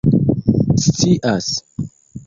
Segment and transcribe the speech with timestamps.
[0.91, 1.53] scias